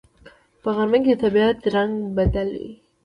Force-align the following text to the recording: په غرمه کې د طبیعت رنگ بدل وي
په 0.61 0.69
غرمه 0.75 0.99
کې 1.05 1.13
د 1.15 1.19
طبیعت 1.23 1.57
رنگ 1.75 1.93
بدل 2.17 2.49
وي 2.61 2.71